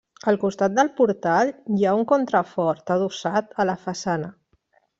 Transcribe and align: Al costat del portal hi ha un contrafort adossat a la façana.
Al 0.29 0.37
costat 0.43 0.73
del 0.77 0.87
portal 0.99 1.51
hi 1.75 1.85
ha 1.85 1.93
un 1.99 2.07
contrafort 2.13 2.91
adossat 2.97 3.55
a 3.65 3.69
la 3.73 3.77
façana. 3.87 4.35